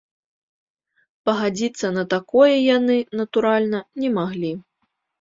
Пагадзіцца 1.31 1.87
на 1.99 2.03
такое 2.15 2.53
яны, 2.77 2.99
натуральна, 3.23 3.87
не 4.05 4.09
маглі. 4.21 4.51